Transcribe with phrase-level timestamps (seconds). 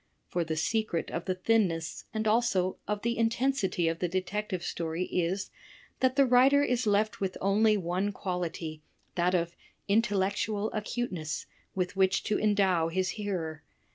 [0.29, 5.03] For the secret of the thinness and also of the intensity of the detective story
[5.03, 5.51] is
[5.99, 8.81] that the writer is left with only one quality,
[9.13, 9.55] that of
[9.87, 11.45] intellectual acuteness,
[11.75, 13.61] with which to endow his hearer.